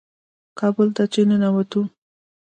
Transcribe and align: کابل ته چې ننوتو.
کابل 0.59 0.87
ته 0.95 1.03
چې 1.13 1.21
ننوتو. 1.29 1.81